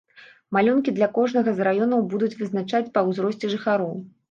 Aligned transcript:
Малюнкі 0.55 0.93
для 0.95 1.09
кожнага 1.17 1.53
з 1.59 1.67
раёнаў 1.69 2.01
будуць 2.15 2.31
вызначаць 2.41 2.83
па 2.99 3.07
ўзросце 3.13 3.53
жыхароў. 3.55 3.97